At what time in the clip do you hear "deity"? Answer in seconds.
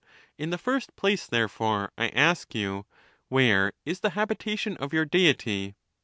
5.05-5.75